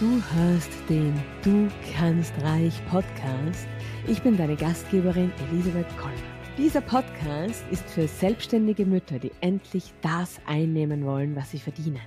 [0.00, 3.68] Du hörst den Du kannst reich Podcast.
[4.08, 6.18] Ich bin deine Gastgeberin Elisabeth Kollmann.
[6.58, 12.00] Dieser Podcast ist für selbstständige Mütter, die endlich das einnehmen wollen, was sie verdienen.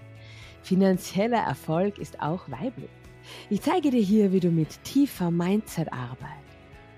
[0.63, 2.89] Finanzieller Erfolg ist auch weiblich.
[3.49, 6.43] Ich zeige dir hier, wie du mit tiefer Mindset-Arbeit,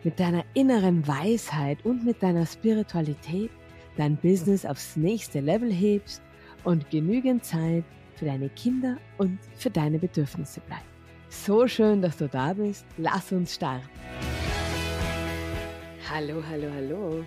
[0.03, 3.51] mit deiner inneren Weisheit und mit deiner Spiritualität
[3.95, 6.23] dein Business aufs nächste Level hebst
[6.63, 7.83] und genügend Zeit
[8.19, 10.83] für deine Kinder und für deine Bedürfnisse bleibt.
[11.29, 12.85] So schön, dass du da bist.
[12.97, 13.87] Lass uns starten.
[16.09, 17.25] Hallo, hallo, hallo.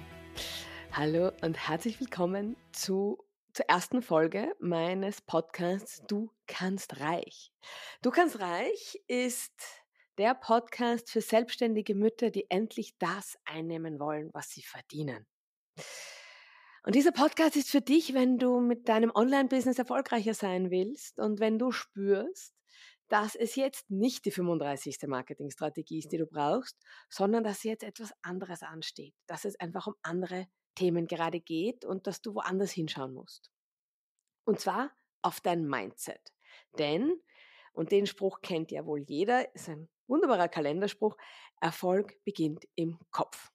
[0.92, 3.16] Hallo und herzlich willkommen zu,
[3.54, 7.52] zur ersten Folge meines Podcasts Du kannst reich.
[8.02, 9.54] Du kannst reich ist
[10.18, 15.26] der Podcast für selbstständige Mütter, die endlich das einnehmen wollen, was sie verdienen.
[16.84, 21.38] Und dieser Podcast ist für dich, wenn du mit deinem Online-Business erfolgreicher sein willst und
[21.38, 22.54] wenn du spürst,
[23.08, 24.98] dass es jetzt nicht die 35.
[25.06, 26.76] Marketingstrategie ist, die du brauchst,
[27.08, 32.06] sondern dass jetzt etwas anderes ansteht, dass es einfach um andere Themen gerade geht und
[32.06, 33.50] dass du woanders hinschauen musst.
[34.44, 36.32] Und zwar auf dein Mindset.
[36.78, 37.20] Denn,
[37.74, 41.16] und den Spruch kennt ja wohl jeder, ist ein wunderbarer Kalenderspruch,
[41.60, 43.52] Erfolg beginnt im Kopf.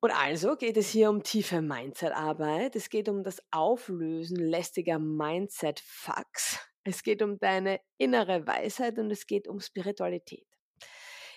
[0.00, 2.76] Und also geht es hier um tiefe Mindset-Arbeit.
[2.76, 6.58] Es geht um das Auflösen lästiger Mindset-Fucks.
[6.84, 10.46] Es geht um deine innere Weisheit und es geht um Spiritualität.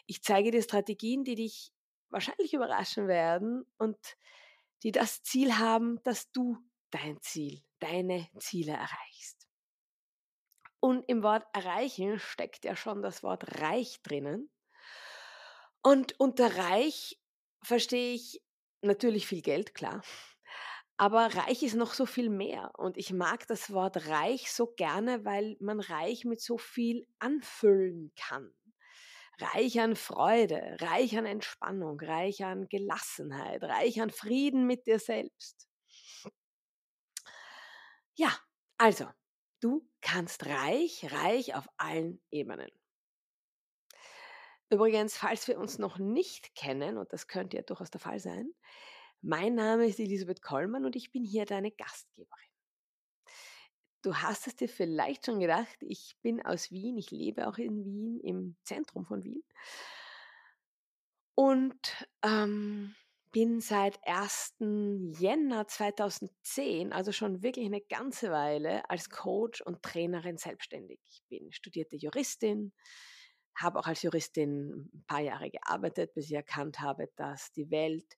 [0.06, 1.72] Ich zeige dir Strategien, die dich
[2.10, 3.98] wahrscheinlich überraschen werden und
[4.84, 6.58] die das Ziel haben, dass du
[6.92, 9.48] dein Ziel, deine Ziele erreichst.
[10.80, 14.50] Und im Wort erreichen steckt ja schon das Wort reich drinnen.
[15.82, 17.20] Und unter reich
[17.62, 18.42] verstehe ich
[18.81, 20.02] natürlich viel Geld, klar.
[20.97, 22.72] Aber reich ist noch so viel mehr.
[22.77, 28.11] Und ich mag das Wort reich so gerne, weil man reich mit so viel anfüllen
[28.16, 28.53] kann.
[29.39, 35.68] Reich an Freude, reich an Entspannung, reich an Gelassenheit, reich an Frieden mit dir selbst.
[38.16, 38.31] Ja,
[38.78, 39.07] also,
[39.62, 42.69] du kannst reich, reich auf allen Ebenen.
[44.69, 48.52] Übrigens, falls wir uns noch nicht kennen, und das könnte ja durchaus der Fall sein,
[49.22, 52.50] mein Name ist Elisabeth Kollmann und ich bin hier deine Gastgeberin.
[54.02, 57.84] Du hast es dir vielleicht schon gedacht, ich bin aus Wien, ich lebe auch in
[57.84, 59.44] Wien, im Zentrum von Wien.
[61.36, 62.96] Und ähm,
[63.31, 64.56] bin seit 1.
[65.19, 71.00] Jänner 2010, also schon wirklich eine ganze Weile, als Coach und Trainerin selbstständig.
[71.09, 72.74] Ich bin studierte Juristin,
[73.56, 78.18] habe auch als Juristin ein paar Jahre gearbeitet, bis ich erkannt habe, dass die Welt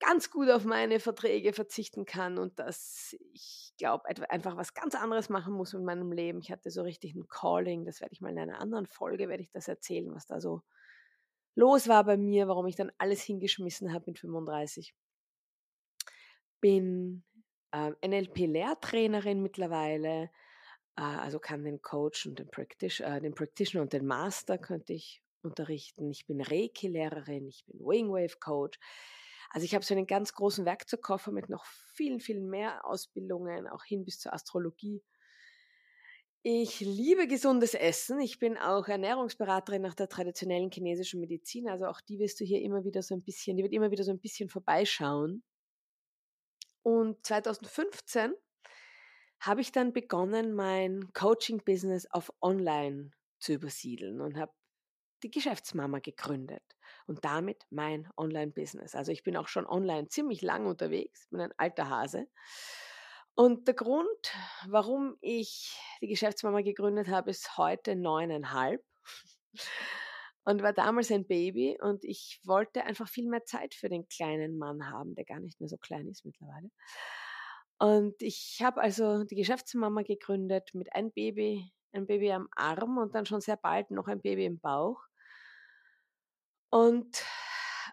[0.00, 5.28] ganz gut auf meine Verträge verzichten kann und dass ich glaube, einfach was ganz anderes
[5.28, 6.40] machen muss in meinem Leben.
[6.40, 9.42] Ich hatte so richtig ein Calling, das werde ich mal in einer anderen Folge, werde
[9.42, 10.62] ich das erzählen, was da so
[11.54, 14.94] los war bei mir, warum ich dann alles hingeschmissen habe mit 35.
[16.60, 17.24] Bin
[17.72, 20.30] äh, NLP-Lehrtrainerin mittlerweile,
[21.02, 25.22] also kann den Coach und den, Practice, äh, den Practitioner und den Master könnte ich
[25.42, 26.10] unterrichten.
[26.10, 28.78] Ich bin Reiki-Lehrerin, ich bin Wingwave-Coach.
[29.50, 33.84] Also ich habe so einen ganz großen Werkzeugkoffer mit noch vielen, vielen mehr Ausbildungen, auch
[33.84, 35.02] hin bis zur Astrologie.
[36.42, 38.20] Ich liebe gesundes Essen.
[38.20, 41.68] Ich bin auch Ernährungsberaterin nach der traditionellen chinesischen Medizin.
[41.68, 44.04] Also auch die wirst du hier immer wieder so ein bisschen, die wird immer wieder
[44.04, 45.42] so ein bisschen vorbeischauen.
[46.82, 48.34] Und 2015
[49.46, 54.52] habe ich dann begonnen, mein Coaching-Business auf Online zu übersiedeln und habe
[55.22, 56.62] die Geschäftsmama gegründet
[57.06, 58.94] und damit mein Online-Business.
[58.94, 62.28] Also ich bin auch schon online ziemlich lang unterwegs, bin ein alter Hase.
[63.34, 64.32] Und der Grund,
[64.68, 68.84] warum ich die Geschäftsmama gegründet habe, ist heute neuneinhalb
[70.44, 74.56] und war damals ein Baby und ich wollte einfach viel mehr Zeit für den kleinen
[74.58, 76.70] Mann haben, der gar nicht mehr so klein ist mittlerweile.
[77.78, 83.14] Und ich habe also die Geschäftsmama gegründet mit einem Baby, ein Baby am Arm und
[83.14, 85.00] dann schon sehr bald noch ein Baby im Bauch.
[86.70, 87.22] Und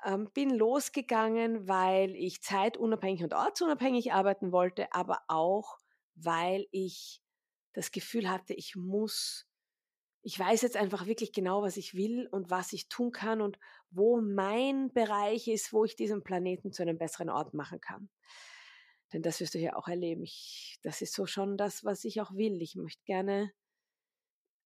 [0.05, 5.77] ähm, bin losgegangen, weil ich zeitunabhängig und ortsunabhängig arbeiten wollte, aber auch,
[6.15, 7.21] weil ich
[7.73, 9.47] das Gefühl hatte, ich muss,
[10.23, 13.57] ich weiß jetzt einfach wirklich genau, was ich will und was ich tun kann und
[13.89, 18.09] wo mein Bereich ist, wo ich diesen Planeten zu einem besseren Ort machen kann.
[19.13, 20.23] Denn das wirst du hier auch erleben.
[20.23, 22.61] Ich, das ist so schon das, was ich auch will.
[22.61, 23.51] Ich möchte gerne,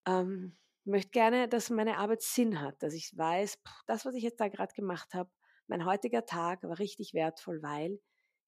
[0.08, 4.24] ähm, möchte gerne, dass meine Arbeit Sinn hat, dass ich weiß, pff, das, was ich
[4.24, 5.30] jetzt da gerade gemacht habe,
[5.68, 8.00] mein heutiger Tag war richtig wertvoll, weil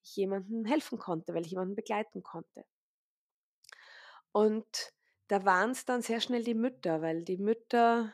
[0.03, 2.65] ich jemandem helfen konnte, weil ich jemanden begleiten konnte.
[4.31, 4.93] Und
[5.27, 8.13] da waren es dann sehr schnell die Mütter, weil die Mütter,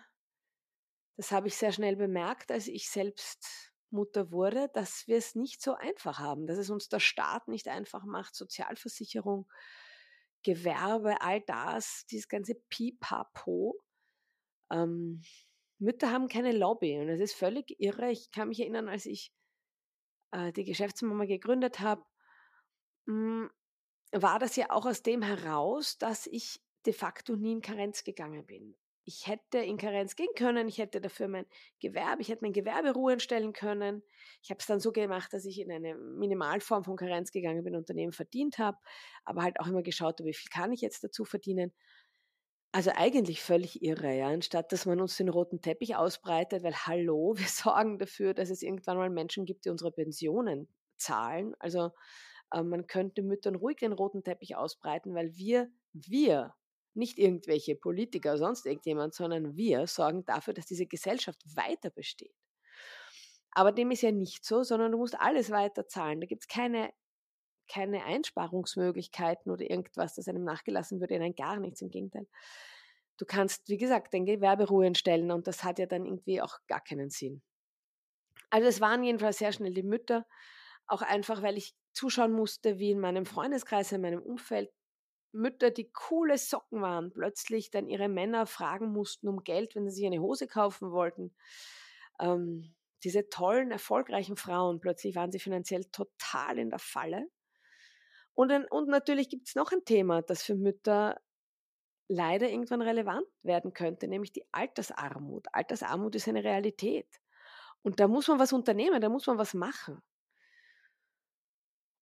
[1.18, 5.62] das habe ich sehr schnell bemerkt, als ich selbst Mutter wurde, dass wir es nicht
[5.62, 9.48] so einfach haben, dass es uns der Staat nicht einfach macht, Sozialversicherung,
[10.44, 13.80] Gewerbe, all das, dieses ganze Pipapo.
[14.72, 15.22] Ähm,
[15.80, 18.12] Mütter haben keine Lobby und es ist völlig irre.
[18.12, 19.34] Ich kann mich erinnern, als ich
[20.32, 22.04] äh, die Geschäftsmama gegründet habe,
[23.08, 23.50] hm,
[24.12, 28.46] war das ja auch aus dem heraus, dass ich de facto nie in Karenz gegangen
[28.46, 28.76] bin.
[29.06, 31.46] Ich hätte in Karenz gehen können, ich hätte dafür mein
[31.82, 34.02] Gewerbe, ich hätte mein Gewerbe ruhen stellen können.
[34.42, 37.76] Ich habe es dann so gemacht, dass ich in eine Minimalform von Karenz gegangen bin,
[37.76, 38.78] Unternehmen verdient habe,
[39.26, 41.74] aber halt auch immer geschaut habe, wie viel kann ich jetzt dazu verdienen.
[42.76, 44.30] Also eigentlich völlig irre, ja.
[44.30, 48.64] Anstatt dass man uns den roten Teppich ausbreitet, weil hallo, wir sorgen dafür, dass es
[48.64, 50.68] irgendwann mal Menschen gibt, die unsere Pensionen
[50.98, 51.56] zahlen.
[51.60, 51.92] Also
[52.52, 56.56] äh, man könnte Müttern ruhig den roten Teppich ausbreiten, weil wir, wir
[56.96, 62.36] nicht irgendwelche Politiker oder sonst irgendjemand, sondern wir sorgen dafür, dass diese Gesellschaft weiter besteht.
[63.52, 66.20] Aber dem ist ja nicht so, sondern du musst alles weiter zahlen.
[66.20, 66.92] Da gibt es keine,
[67.68, 71.20] keine Einsparungsmöglichkeiten oder irgendwas, das einem nachgelassen würde.
[71.20, 72.28] Nein, gar nichts, im Gegenteil.
[73.18, 76.58] Du kannst, wie gesagt, dein Gewerbe ruhen stellen und das hat ja dann irgendwie auch
[76.68, 77.44] gar keinen Sinn.
[78.50, 80.26] Also es waren jedenfalls sehr schnell die Mütter,
[80.88, 84.72] auch einfach, weil ich zuschauen musste, wie in meinem Freundeskreis, in meinem Umfeld
[85.34, 89.96] Mütter, die coole Socken waren, plötzlich dann ihre Männer fragen mussten um Geld, wenn sie
[89.96, 91.36] sich eine Hose kaufen wollten.
[92.20, 97.28] Ähm, diese tollen, erfolgreichen Frauen, plötzlich waren sie finanziell total in der Falle.
[98.36, 101.20] Und, ein, und natürlich gibt es noch ein Thema, das für Mütter
[102.08, 105.48] leider irgendwann relevant werden könnte, nämlich die Altersarmut.
[105.52, 107.08] Altersarmut ist eine Realität.
[107.82, 110.02] Und da muss man was unternehmen, da muss man was machen.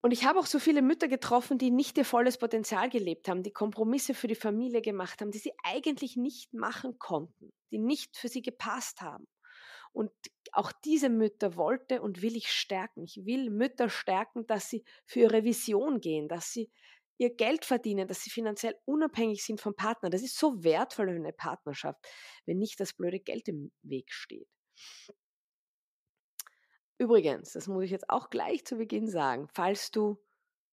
[0.02, 3.44] Und ich habe auch so viele Mütter getroffen, die nicht ihr volles Potenzial gelebt haben,
[3.44, 8.18] die Kompromisse für die Familie gemacht haben, die sie eigentlich nicht machen konnten, die nicht
[8.18, 9.28] für sie gepasst haben.
[9.94, 10.12] Und
[10.54, 13.04] auch diese Mütter wollte und will ich stärken.
[13.04, 16.72] Ich will Mütter stärken, dass sie für ihre Vision gehen, dass sie
[17.18, 20.10] ihr Geld verdienen, dass sie finanziell unabhängig sind vom Partner.
[20.10, 22.00] Das ist so wertvoll für eine Partnerschaft,
[22.46, 24.48] wenn nicht das blöde Geld im Weg steht.
[27.02, 30.22] Übrigens, das muss ich jetzt auch gleich zu Beginn sagen, falls du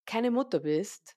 [0.04, 1.16] keine Mutter bist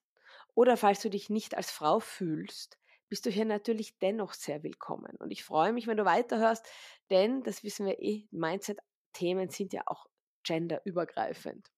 [0.55, 2.79] oder falls du dich nicht als Frau fühlst,
[3.09, 5.17] bist du hier natürlich dennoch sehr willkommen.
[5.19, 6.65] Und ich freue mich, wenn du weiterhörst,
[7.09, 10.05] denn, das wissen wir eh, Mindset-Themen sind ja auch
[10.43, 11.69] genderübergreifend.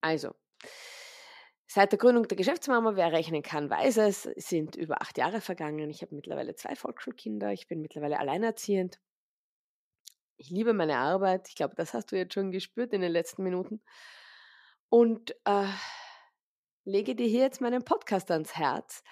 [0.00, 0.34] Also,
[1.66, 5.90] seit der Gründung der Geschäftsmama, wer rechnen kann, weiß es, sind über acht Jahre vergangen.
[5.90, 9.00] Ich habe mittlerweile zwei Volksschulkinder, ich bin mittlerweile alleinerziehend
[10.36, 11.48] ich liebe meine Arbeit.
[11.48, 13.80] Ich glaube, das hast du jetzt schon gespürt in den letzten Minuten.
[14.88, 15.68] Und äh,
[16.84, 19.02] lege dir hier jetzt meinen Podcast ans Herz,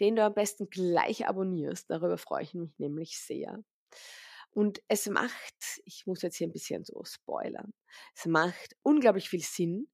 [0.00, 1.90] den du am besten gleich abonnierst.
[1.90, 3.62] Darüber freue ich mich nämlich sehr.
[4.52, 7.72] Und es macht, ich muss jetzt hier ein bisschen so spoilern,
[8.16, 9.88] es macht unglaublich viel Sinn,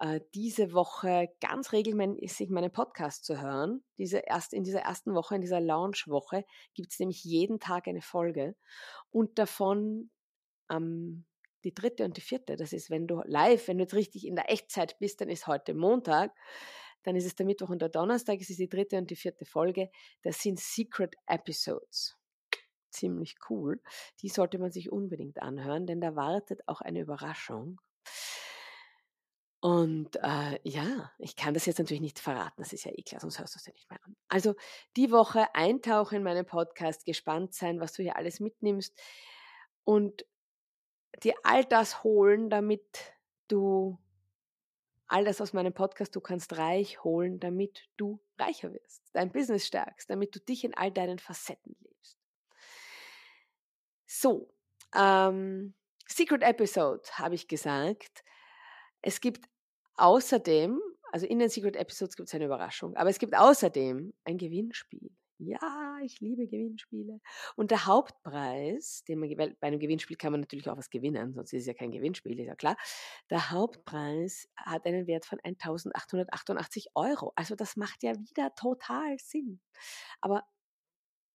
[0.00, 3.84] äh, diese Woche ganz regelmäßig meinen Podcast zu hören.
[3.98, 6.44] Diese erst, in dieser ersten Woche, in dieser Launch-Woche,
[6.74, 8.56] gibt es nämlich jeden Tag eine Folge.
[9.10, 10.10] Und davon
[10.70, 11.26] ähm,
[11.64, 14.36] die dritte und die vierte, das ist, wenn du live, wenn du jetzt richtig in
[14.36, 16.34] der Echtzeit bist, dann ist heute Montag,
[17.02, 19.44] dann ist es der Mittwoch und der Donnerstag, es ist die dritte und die vierte
[19.44, 19.90] Folge.
[20.22, 22.16] Das sind Secret Episodes.
[22.90, 23.82] Ziemlich cool.
[24.22, 27.80] Die sollte man sich unbedingt anhören, denn da wartet auch eine Überraschung.
[29.60, 33.20] Und äh, ja, ich kann das jetzt natürlich nicht verraten, das ist ja eh klar,
[33.20, 34.16] sonst hörst du es ja nicht mehr an.
[34.28, 34.54] Also
[34.96, 38.98] die Woche eintauchen in meinen Podcast, gespannt sein, was du hier alles mitnimmst
[39.84, 40.24] und
[41.22, 43.14] dir all das holen, damit
[43.48, 43.98] du
[45.08, 49.66] all das aus meinem Podcast, du kannst reich holen, damit du reicher wirst, dein Business
[49.66, 52.16] stärkst, damit du dich in all deinen Facetten lebst.
[54.06, 54.54] So,
[54.96, 55.74] ähm,
[56.06, 58.24] Secret Episode habe ich gesagt.
[59.02, 59.46] Es gibt
[59.96, 60.80] außerdem,
[61.12, 65.10] also in den Secret Episodes gibt es eine Überraschung, aber es gibt außerdem ein Gewinnspiel.
[65.42, 67.18] Ja, ich liebe Gewinnspiele.
[67.56, 71.54] Und der Hauptpreis, den man, bei einem Gewinnspiel kann man natürlich auch was gewinnen, sonst
[71.54, 72.76] ist es ja kein Gewinnspiel, ist ja klar.
[73.30, 77.32] Der Hauptpreis hat einen Wert von 1888 Euro.
[77.36, 79.62] Also das macht ja wieder total Sinn.
[80.20, 80.44] Aber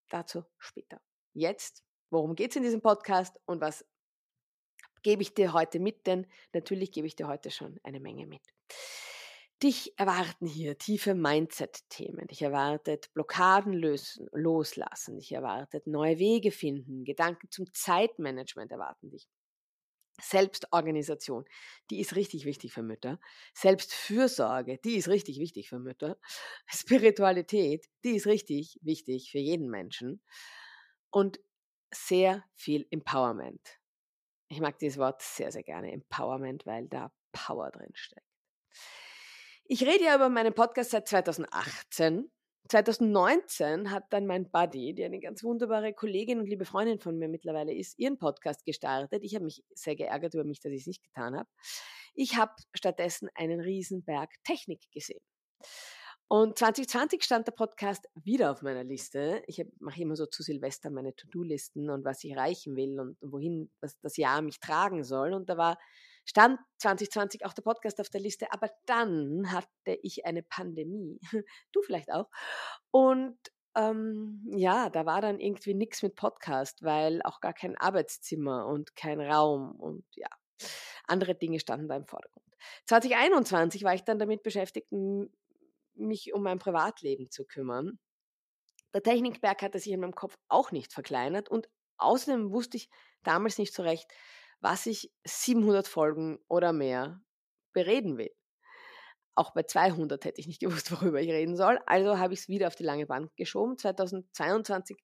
[0.10, 1.02] dazu später.
[1.34, 3.86] Jetzt, worum geht es in diesem Podcast und was
[5.06, 8.42] gebe ich dir heute mit, denn natürlich gebe ich dir heute schon eine Menge mit.
[9.62, 12.26] Dich erwarten hier tiefe Mindset-Themen.
[12.28, 15.18] Dich erwartet Blockaden lösen, loslassen.
[15.18, 17.06] Dich erwartet neue Wege finden.
[17.06, 19.28] Gedanken zum Zeitmanagement erwarten dich.
[20.20, 21.46] Selbstorganisation,
[21.92, 23.20] die ist richtig wichtig für Mütter.
[23.54, 26.18] Selbstfürsorge, die ist richtig wichtig für Mütter.
[26.66, 30.20] Spiritualität, die ist richtig wichtig für jeden Menschen.
[31.12, 31.40] Und
[31.94, 33.62] sehr viel Empowerment.
[34.48, 38.26] Ich mag dieses Wort sehr, sehr gerne, Empowerment, weil da Power drin steckt.
[39.66, 42.30] Ich rede ja über meinen Podcast seit 2018
[42.70, 47.28] 2019 hat dann mein Buddy, die eine ganz wunderbare Kollegin und liebe Freundin von mir
[47.28, 49.24] mittlerweile ist, ihren Podcast gestartet.
[49.24, 51.48] Ich habe mich sehr geärgert über mich, dass ich es nicht getan habe.
[52.16, 55.22] Ich habe stattdessen einen Riesenberg Technik gesehen.
[56.28, 59.44] Und 2020 stand der Podcast wieder auf meiner Liste.
[59.46, 63.72] Ich mache immer so zu Silvester meine To-Do-Listen und was ich erreichen will und wohin
[63.80, 65.34] das Jahr mich tragen soll.
[65.34, 65.78] Und da war
[66.26, 71.20] stand 2020 auch der Podcast auf der Liste, aber dann hatte ich eine Pandemie.
[71.72, 72.30] Du vielleicht auch.
[72.92, 73.38] Und
[73.76, 78.96] ähm, ja, da war dann irgendwie nichts mit Podcast, weil auch gar kein Arbeitszimmer und
[78.96, 80.30] kein Raum und ja,
[81.08, 82.46] andere Dinge standen da im Vordergrund.
[82.88, 84.92] 2021 war ich dann damit beschäftigt,
[85.96, 88.00] mich um mein Privatleben zu kümmern.
[88.94, 92.90] Der Technikberg hatte sich in meinem Kopf auch nicht verkleinert und außerdem wusste ich
[93.24, 94.10] damals nicht so recht,
[94.62, 97.22] was ich 700 Folgen oder mehr
[97.74, 98.32] bereden will.
[99.36, 101.80] Auch bei 200 hätte ich nicht gewusst, worüber ich reden soll.
[101.86, 103.78] Also habe ich es wieder auf die lange Bank geschoben.
[103.78, 104.98] 2022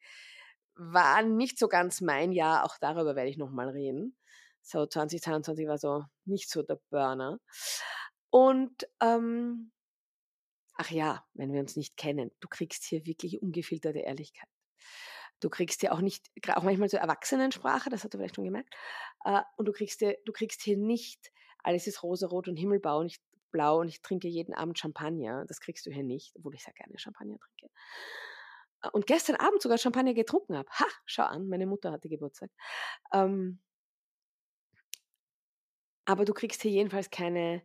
[0.76, 2.66] war nicht so ganz mein Jahr.
[2.66, 4.16] Auch darüber werde ich nochmal reden.
[4.62, 7.40] So 2022 war so nicht so der Burner.
[8.30, 9.72] Und ähm,
[10.82, 14.50] ach ja, wenn wir uns nicht kennen, du kriegst hier wirklich ungefilterte Ehrlichkeit.
[15.40, 18.74] Du kriegst ja auch nicht, auch manchmal so Erwachsenensprache, das hast du vielleicht schon gemerkt,
[19.24, 23.08] äh, und du kriegst, dir, du kriegst hier nicht, alles ist rosarot und himmelblau und
[23.08, 23.22] ich,
[23.52, 25.46] blau und ich trinke jeden Abend Champagner.
[25.46, 27.72] Das kriegst du hier nicht, obwohl ich sehr gerne Champagner trinke.
[28.82, 30.70] Äh, und gestern Abend sogar Champagner getrunken habe.
[30.72, 32.50] Ha, schau an, meine Mutter hatte Geburtstag.
[33.14, 33.62] Ähm,
[36.06, 37.62] aber du kriegst hier jedenfalls keine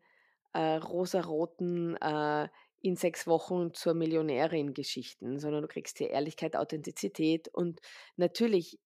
[0.56, 2.48] äh, rosaroten äh,
[2.86, 7.80] in sechs Wochen zur Millionärin Geschichten, sondern du kriegst hier Ehrlichkeit, Authentizität und
[8.16, 8.78] natürlich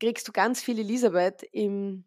[0.00, 2.04] kriegst du ganz viel Elisabeth im,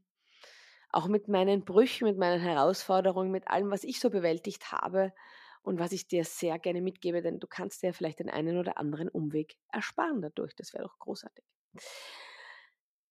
[0.90, 5.14] auch mit meinen Brüchen, mit meinen Herausforderungen, mit allem, was ich so bewältigt habe
[5.62, 8.78] und was ich dir sehr gerne mitgebe, denn du kannst dir vielleicht den einen oder
[8.78, 10.56] anderen Umweg ersparen dadurch.
[10.56, 11.46] Das wäre doch großartig.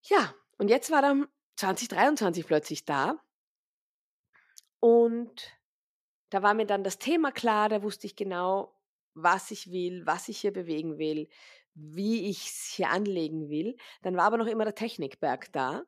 [0.03, 1.27] Ja, und jetzt war dann
[1.57, 3.21] 2023 plötzlich da
[4.81, 5.56] und
[6.37, 8.77] da war mir dann das Thema klar, da wusste ich genau,
[9.15, 11.31] was ich will, was ich hier bewegen will,
[11.73, 13.79] wie ich es hier anlegen will.
[14.03, 15.85] Dann war aber noch immer der Technikberg da,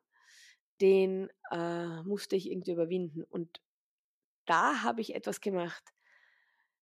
[0.81, 3.23] den äh, musste ich irgendwie überwinden.
[3.25, 3.61] Und
[4.47, 5.83] da habe ich etwas gemacht.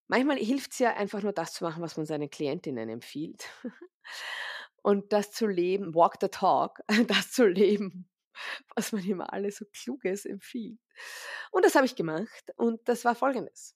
[0.07, 3.50] Manchmal hilft es ja einfach nur das zu machen, was man seinen Klientinnen empfiehlt.
[4.81, 8.07] Und das zu leben, walk the talk, das zu leben,
[8.75, 10.79] was man immer alles so Kluges empfiehlt.
[11.51, 13.75] Und das habe ich gemacht und das war folgendes.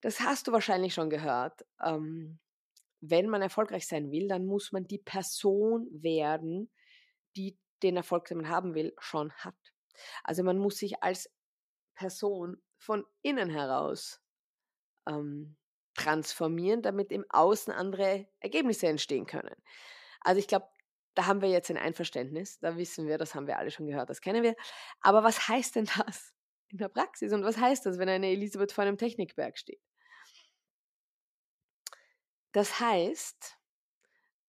[0.00, 1.64] Das hast du wahrscheinlich schon gehört.
[1.82, 2.38] Ähm,
[3.00, 6.70] wenn man erfolgreich sein will, dann muss man die Person werden,
[7.36, 9.54] die den Erfolg, den man haben will, schon hat.
[10.24, 11.30] Also man muss sich als
[11.94, 14.20] Person von innen heraus
[15.06, 15.56] ähm,
[15.94, 19.54] transformieren, damit im Außen andere Ergebnisse entstehen können.
[20.20, 20.68] Also ich glaube,
[21.16, 24.10] da haben wir jetzt ein Einverständnis, da wissen wir, das haben wir alle schon gehört,
[24.10, 24.54] das kennen wir.
[25.00, 26.34] Aber was heißt denn das
[26.68, 29.80] in der Praxis und was heißt das, wenn eine Elisabeth vor einem Technikberg steht?
[32.52, 33.58] Das heißt,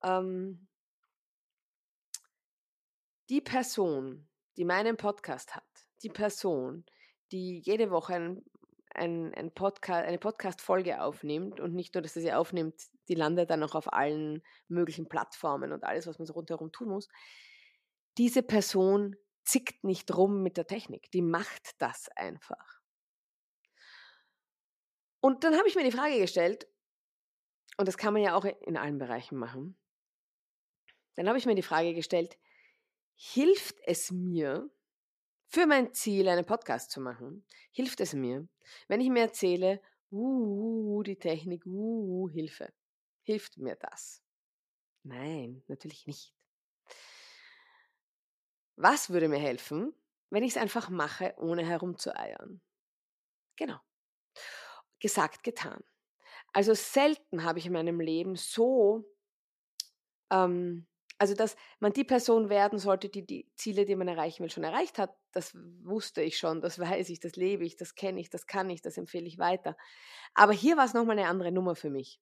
[0.04, 0.68] ähm,
[3.30, 5.68] die Person, die meinen Podcast hat,
[6.04, 6.86] die Person,
[7.32, 8.46] die jede Woche einen
[8.98, 13.50] ein, ein Podcast, eine Podcast-Folge aufnimmt und nicht nur, dass er sie aufnimmt, die landet
[13.50, 17.08] dann auch auf allen möglichen Plattformen und alles, was man so rundherum tun muss.
[18.18, 22.82] Diese Person zickt nicht rum mit der Technik, die macht das einfach.
[25.22, 26.68] Und dann habe ich mir die Frage gestellt,
[27.78, 29.78] und das kann man ja auch in allen Bereichen machen,
[31.16, 32.38] dann habe ich mir die Frage gestellt,
[33.16, 34.70] hilft es mir,
[35.48, 38.48] für mein Ziel, einen Podcast zu machen, hilft es mir,
[38.88, 42.74] wenn ich mir erzähle, uh, die Technik, uh, Hilfe.
[43.24, 44.24] Hilft mir das?
[45.04, 46.34] Nein, natürlich nicht.
[48.76, 49.94] Was würde mir helfen,
[50.30, 52.62] wenn ich es einfach mache, ohne herumzueiern?
[53.56, 53.80] Genau.
[55.00, 55.84] Gesagt, getan.
[56.54, 59.06] Also selten habe ich in meinem Leben so
[60.30, 60.88] ähm,
[61.20, 64.64] also, dass man die Person werden sollte, die die Ziele, die man erreichen will, schon
[64.64, 68.32] erreicht hat, das wusste ich schon, das weiß ich, das lebe ich, das kenne ich,
[68.32, 69.78] das kann ich, das empfehle ich weiter.
[70.34, 72.20] Aber hier war es nochmal eine andere Nummer für mich.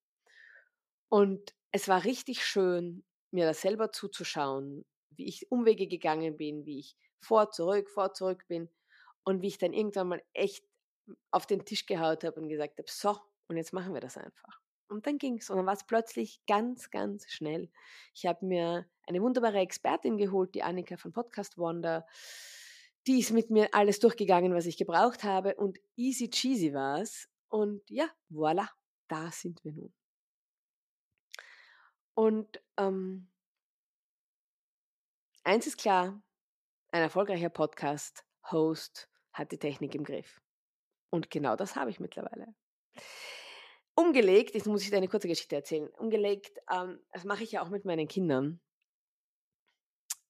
[1.08, 6.80] Und es war richtig schön, mir das selber zuzuschauen, wie ich Umwege gegangen bin, wie
[6.80, 8.70] ich vor, zurück, vor, zurück bin.
[9.24, 10.66] Und wie ich dann irgendwann mal echt
[11.32, 13.18] auf den Tisch gehaut habe und gesagt habe, so,
[13.48, 14.60] und jetzt machen wir das einfach.
[14.90, 15.50] Und dann ging es.
[15.50, 17.72] Und dann war es plötzlich ganz, ganz schnell.
[18.14, 22.06] Ich habe mir eine wunderbare Expertin geholt, die Annika von Podcast Wonder.
[23.08, 25.56] Die ist mit mir alles durchgegangen, was ich gebraucht habe.
[25.56, 27.30] Und easy cheesy war es.
[27.50, 28.68] Und ja, voilà,
[29.08, 29.94] da sind wir nun.
[32.16, 33.30] Und ähm,
[35.44, 36.22] eins ist klar,
[36.92, 40.42] ein erfolgreicher Podcast-Host hat die Technik im Griff.
[41.10, 42.56] Und genau das habe ich mittlerweile.
[43.96, 45.90] Umgelegt, jetzt muss ich dir eine kurze Geschichte erzählen.
[45.90, 48.60] Umgelegt, ähm, das mache ich ja auch mit meinen Kindern,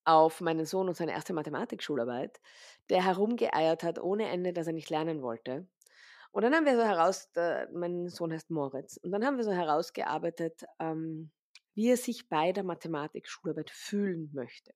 [0.06, 2.40] auf meinen Sohn und seine erste Mathematikschularbeit,
[2.90, 5.68] der herumgeeiert hat ohne Ende, dass er nicht lernen wollte.
[6.32, 9.44] Und dann haben wir so heraus, der, mein Sohn heißt Moritz, und dann haben wir
[9.44, 11.32] so herausgearbeitet, ähm,
[11.76, 14.74] wie er sich bei der Mathematikschularbeit fühlen möchte.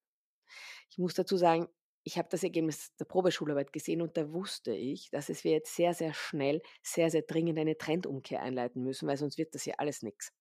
[0.89, 1.67] Ich muss dazu sagen,
[2.03, 5.75] ich habe das Ergebnis der Probeschularbeit gesehen und da wusste ich, dass es wir jetzt
[5.75, 9.79] sehr, sehr schnell, sehr, sehr dringend eine Trendumkehr einleiten müssen, weil sonst wird das hier
[9.79, 10.31] alles nichts.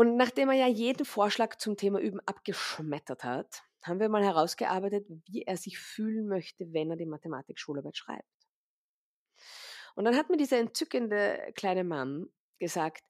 [0.00, 5.06] Und nachdem er ja jeden Vorschlag zum Thema Üben abgeschmettert hat, haben wir mal herausgearbeitet,
[5.26, 8.28] wie er sich fühlen möchte, wenn er die Mathematikschularbeit schreibt.
[9.96, 12.28] Und dann hat mir dieser entzückende kleine Mann
[12.60, 13.02] gesagt,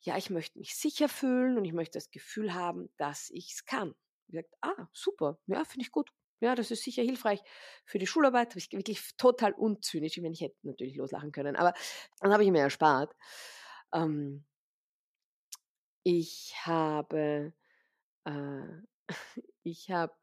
[0.00, 3.64] ja, ich möchte mich sicher fühlen und ich möchte das Gefühl haben, dass ich es
[3.64, 3.94] kann.
[4.26, 6.10] Ich gesagt, ah, super, ja, finde ich gut.
[6.40, 7.40] Ja, das ist sicher hilfreich
[7.84, 8.50] für die Schularbeit.
[8.50, 10.16] Habe ich wirklich total unzynisch.
[10.16, 11.72] Ich meine, ich hätte natürlich loslachen können, aber
[12.18, 13.14] dann habe ich mir erspart.
[13.94, 14.44] Ähm,
[16.02, 17.52] ich habe,
[18.24, 19.08] äh,
[19.62, 20.14] ich habe,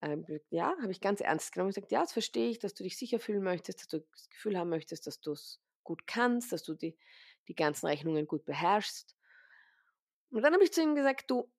[0.00, 0.16] äh,
[0.50, 2.96] ja, habe ich ganz ernst genommen und gesagt, ja, das verstehe ich, dass du dich
[2.96, 6.62] sicher fühlen möchtest, dass du das Gefühl haben möchtest, dass du es gut kannst, dass
[6.62, 6.96] du die,
[7.48, 9.16] die ganzen Rechnungen gut beherrschst.
[10.30, 11.50] Und dann habe ich zu ihm gesagt, du,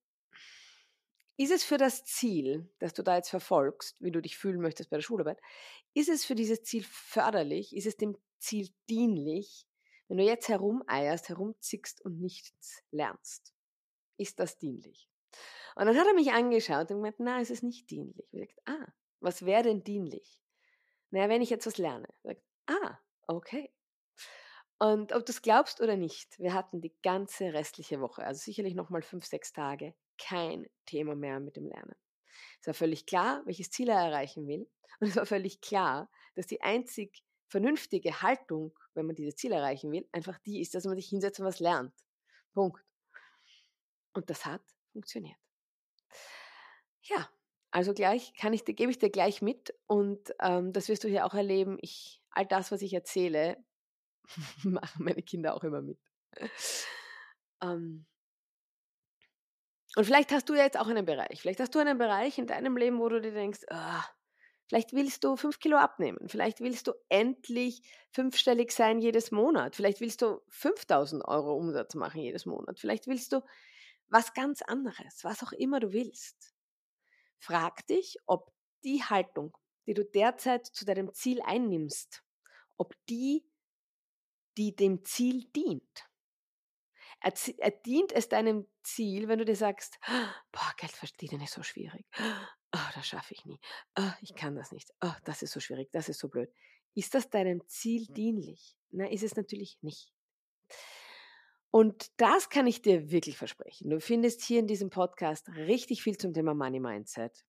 [1.36, 4.90] ist es für das Ziel, das du da jetzt verfolgst, wie du dich fühlen möchtest
[4.90, 5.40] bei der Schularbeit,
[5.94, 7.74] ist es für dieses Ziel förderlich?
[7.74, 9.67] Ist es dem Ziel dienlich,
[10.08, 13.54] wenn du jetzt herumeierst, herumzickst und nichts lernst?
[14.16, 15.08] Ist das dienlich?
[15.76, 18.26] Und dann hat er mich angeschaut und gemeint, na, es ist nicht dienlich.
[18.32, 20.40] Ich gesagt, ah, was wäre denn dienlich?
[21.10, 22.08] Naja, wenn ich jetzt was lerne.
[22.08, 23.72] Ich gesagt, ah, okay.
[24.78, 28.74] Und ob du es glaubst oder nicht, wir hatten die ganze restliche Woche, also sicherlich
[28.74, 31.96] nochmal fünf, sechs Tage, kein Thema mehr mit dem Lernen.
[32.60, 34.68] Es war völlig klar, welches Ziel er erreichen will.
[35.00, 39.90] Und es war völlig klar, dass die einzig vernünftige Haltung, wenn man dieses Ziel erreichen
[39.90, 41.92] will, einfach die ist, dass man sich hinsetzt und was lernt.
[42.52, 42.84] Punkt.
[44.12, 45.38] Und das hat funktioniert.
[47.02, 47.28] Ja,
[47.70, 51.26] also gleich kann ich, gebe ich dir gleich mit und ähm, das wirst du hier
[51.26, 51.78] auch erleben.
[51.80, 53.56] Ich, all das, was ich erzähle,
[54.64, 55.98] machen meine Kinder auch immer mit.
[57.62, 58.06] ähm,
[59.96, 61.40] und vielleicht hast du ja jetzt auch einen Bereich.
[61.40, 64.02] Vielleicht hast du einen Bereich in deinem Leben, wo du dir denkst, oh,
[64.68, 66.28] vielleicht willst du fünf Kilo abnehmen.
[66.28, 69.74] Vielleicht willst du endlich fünfstellig sein jedes Monat.
[69.74, 72.78] Vielleicht willst du 5000 Euro Umsatz machen jedes Monat.
[72.78, 73.42] Vielleicht willst du
[74.08, 76.54] was ganz anderes, was auch immer du willst.
[77.38, 78.52] Frag dich, ob
[78.84, 82.22] die Haltung, die du derzeit zu deinem Ziel einnimmst,
[82.76, 83.44] ob die,
[84.56, 86.08] die dem Ziel dient.
[87.20, 89.98] Er, er dient es deinem Ziel, wenn du dir sagst,
[90.52, 92.06] boah, Geld verdienen ist so schwierig.
[92.74, 93.58] Oh, das schaffe ich nie.
[93.98, 94.90] Oh, ich kann das nicht.
[95.00, 96.52] Oh, das ist so schwierig, das ist so blöd.
[96.94, 98.76] Ist das deinem Ziel dienlich?
[98.90, 100.12] Nein, ist es natürlich nicht.
[101.70, 103.90] Und das kann ich dir wirklich versprechen.
[103.90, 107.44] Du findest hier in diesem Podcast richtig viel zum Thema Money Mindset.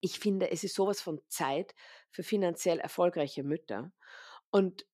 [0.00, 1.74] Ich finde, es ist sowas von Zeit
[2.10, 3.92] für finanziell erfolgreiche Mütter.
[4.50, 4.86] Und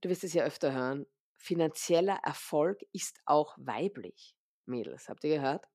[0.00, 4.34] du wirst es ja öfter hören, finanzieller Erfolg ist auch weiblich.
[4.66, 5.66] Mädels, habt ihr gehört?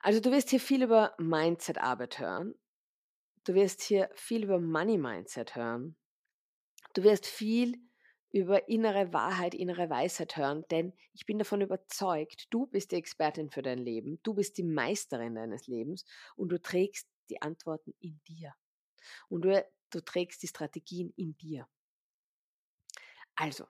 [0.00, 2.54] Also du wirst hier viel über Mindset-Arbeit hören.
[3.44, 5.96] Du wirst hier viel über Money-Mindset hören.
[6.94, 7.78] Du wirst viel
[8.32, 13.50] über innere Wahrheit, innere Weisheit hören, denn ich bin davon überzeugt, du bist die Expertin
[13.50, 16.04] für dein Leben, du bist die Meisterin deines Lebens
[16.36, 18.54] und du trägst die Antworten in dir.
[19.28, 21.68] Und du, du trägst die Strategien in dir.
[23.34, 23.66] Also,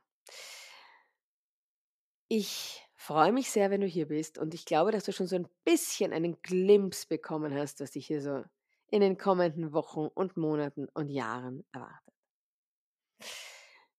[2.28, 5.34] ich freue mich sehr, wenn du hier bist und ich glaube, dass du schon so
[5.34, 8.44] ein bisschen einen Glimps bekommen hast, was dich hier so
[8.88, 12.14] in den kommenden Wochen und Monaten und Jahren erwartet.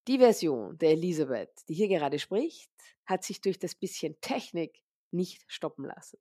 [0.07, 2.69] Die Version der Elisabeth, die hier gerade spricht,
[3.05, 6.19] hat sich durch das bisschen Technik nicht stoppen lassen.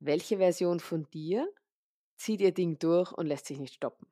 [0.00, 1.48] Welche Version von dir
[2.16, 4.08] zieht ihr Ding durch und lässt sich nicht stoppen?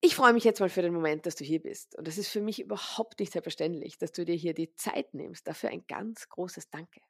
[0.00, 1.96] Ich freue mich jetzt mal für den Moment, dass du hier bist.
[1.96, 5.46] Und es ist für mich überhaupt nicht selbstverständlich, dass du dir hier die Zeit nimmst.
[5.48, 7.00] Dafür ein ganz großes Danke.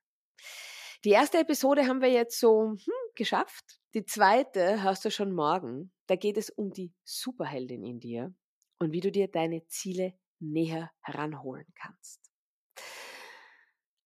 [1.05, 3.79] Die erste Episode haben wir jetzt so hm, geschafft.
[3.95, 5.93] Die zweite hörst du schon morgen.
[6.07, 8.35] Da geht es um die Superheldin in dir
[8.79, 12.21] und wie du dir deine Ziele näher heranholen kannst.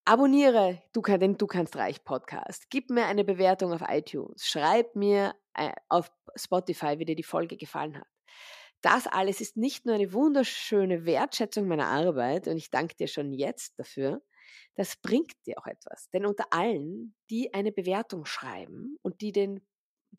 [0.04, 2.68] Abonniere den Du kannst reich Podcast.
[2.68, 4.44] Gib mir eine Bewertung auf iTunes.
[4.44, 8.11] Schreib mir äh, auf Spotify, wie dir die Folge gefallen hat.
[8.82, 13.32] Das alles ist nicht nur eine wunderschöne Wertschätzung meiner Arbeit und ich danke dir schon
[13.32, 14.22] jetzt dafür.
[14.74, 16.10] Das bringt dir auch etwas.
[16.10, 19.66] Denn unter allen, die eine Bewertung schreiben und die den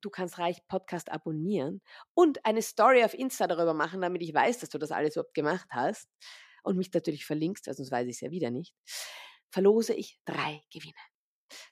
[0.01, 1.81] Du kannst reich Podcast abonnieren
[2.15, 5.35] und eine Story auf Insta darüber machen, damit ich weiß, dass du das alles überhaupt
[5.35, 6.09] gemacht hast
[6.63, 8.73] und mich natürlich verlinkst, sonst weiß ich es ja wieder nicht,
[9.51, 10.93] verlose ich drei Gewinne.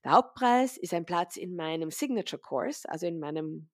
[0.04, 3.70] Der Hauptpreis ist ein Platz in meinem Signature Course, also in meinem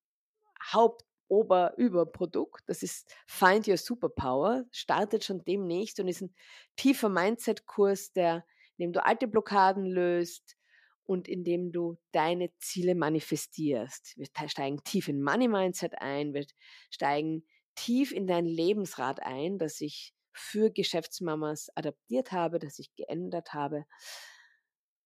[0.72, 2.64] Haupt Ober-Über-Produkt.
[2.68, 6.34] Das ist Find Your Superpower, startet schon demnächst und ist ein
[6.76, 8.46] tiefer Mindset-Kurs, der,
[8.78, 10.58] in dem du alte Blockaden löst
[11.06, 14.18] und in dem du deine Ziele manifestierst.
[14.18, 16.46] Wir steigen tief in Money Mindset ein, wir
[16.90, 23.54] steigen tief in dein Lebensrad ein, das ich für Geschäftsmamas adaptiert habe, das ich geändert
[23.54, 23.86] habe.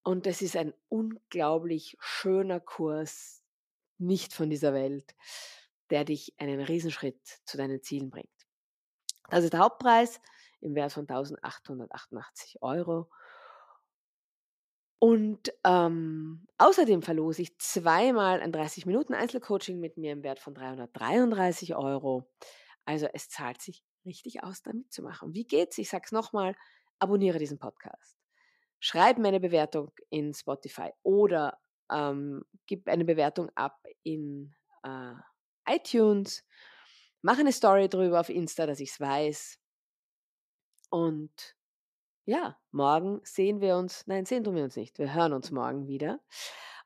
[0.03, 3.43] Und das ist ein unglaublich schöner Kurs,
[3.97, 5.15] nicht von dieser Welt,
[5.91, 8.29] der dich einen Riesenschritt zu deinen Zielen bringt.
[9.29, 10.19] Das ist der Hauptpreis
[10.61, 13.09] im Wert von 1888 Euro.
[14.99, 22.29] Und ähm, außerdem verlose ich zweimal ein 30-Minuten-Einzelcoaching mit mir im Wert von 333 Euro.
[22.85, 25.33] Also es zahlt sich richtig aus, da mitzumachen.
[25.33, 25.77] Wie geht's?
[25.77, 26.55] Ich sag's nochmal,
[26.99, 28.17] abonniere diesen Podcast.
[28.79, 31.57] Schreib mir eine Bewertung in Spotify oder
[31.91, 35.13] ähm, gib eine Bewertung ab in äh,
[35.67, 36.43] iTunes.
[37.21, 39.59] Mach eine Story drüber auf Insta, dass ich's weiß.
[40.89, 41.55] Und
[42.25, 45.87] ja, morgen sehen wir uns, nein, sehen tun wir uns nicht, wir hören uns morgen
[45.87, 46.19] wieder.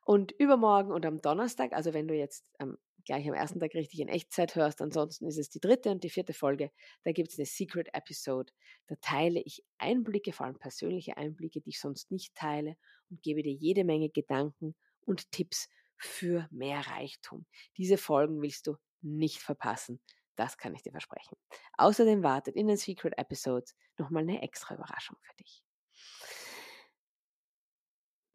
[0.05, 3.99] Und übermorgen und am Donnerstag, also wenn du jetzt ähm, gleich am ersten Tag richtig
[3.99, 4.81] in Echtzeit hörst.
[4.81, 6.71] Ansonsten ist es die dritte und die vierte Folge.
[7.03, 8.51] Da gibt es eine Secret Episode.
[8.87, 12.75] Da teile ich Einblicke, vor allem persönliche Einblicke, die ich sonst nicht teile
[13.09, 17.45] und gebe dir jede Menge Gedanken und Tipps für mehr Reichtum.
[17.77, 20.01] Diese Folgen willst du nicht verpassen.
[20.35, 21.37] Das kann ich dir versprechen.
[21.77, 25.63] Außerdem wartet in den Secret Episodes nochmal eine extra Überraschung für dich.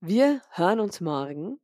[0.01, 1.61] Wir hören uns morgen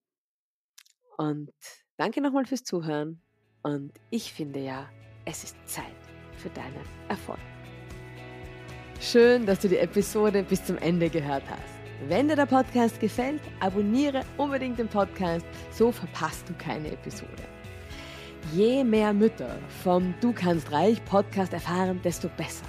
[1.17, 1.55] und
[1.99, 3.23] Danke nochmal fürs Zuhören
[3.63, 4.87] und ich finde ja,
[5.25, 5.97] es ist Zeit
[6.37, 7.41] für deinen Erfolg.
[9.01, 11.76] Schön, dass du die Episode bis zum Ende gehört hast.
[12.05, 17.43] Wenn dir der Podcast gefällt, abonniere unbedingt den Podcast, so verpasst du keine Episode.
[18.53, 22.67] Je mehr Mütter vom Du kannst reich Podcast erfahren, desto besser.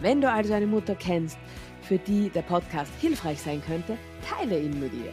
[0.00, 1.38] Wenn du also eine Mutter kennst,
[1.82, 5.12] für die der Podcast hilfreich sein könnte, teile ihn mit ihr.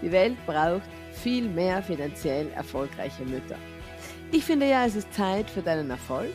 [0.00, 3.56] Die Welt braucht viel mehr finanziell erfolgreiche Mütter.
[4.32, 6.32] Ich finde ja, es ist Zeit für deinen Erfolg,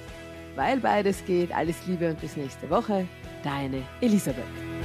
[0.56, 1.52] weil beides geht.
[1.54, 3.08] Alles Liebe und bis nächste Woche.
[3.44, 4.77] Deine Elisabeth.